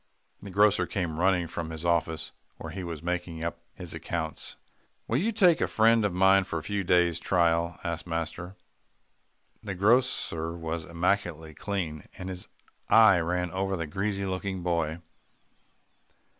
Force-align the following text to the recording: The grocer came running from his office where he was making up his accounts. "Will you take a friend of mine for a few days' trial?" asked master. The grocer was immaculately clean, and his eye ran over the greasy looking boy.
The 0.41 0.49
grocer 0.49 0.87
came 0.87 1.19
running 1.19 1.45
from 1.45 1.69
his 1.69 1.85
office 1.85 2.31
where 2.57 2.71
he 2.71 2.83
was 2.83 3.03
making 3.03 3.43
up 3.43 3.59
his 3.75 3.93
accounts. 3.93 4.55
"Will 5.07 5.19
you 5.19 5.31
take 5.31 5.61
a 5.61 5.67
friend 5.67 6.03
of 6.03 6.11
mine 6.11 6.43
for 6.43 6.57
a 6.57 6.63
few 6.63 6.83
days' 6.83 7.19
trial?" 7.19 7.77
asked 7.83 8.07
master. 8.07 8.55
The 9.61 9.75
grocer 9.75 10.53
was 10.57 10.85
immaculately 10.85 11.53
clean, 11.53 12.07
and 12.17 12.29
his 12.29 12.47
eye 12.89 13.19
ran 13.19 13.51
over 13.51 13.77
the 13.77 13.85
greasy 13.85 14.25
looking 14.25 14.63
boy. 14.63 15.01